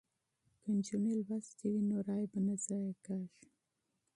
[0.61, 3.27] که نجونې باسواده وي نو رایې به یې ضایع نه وي.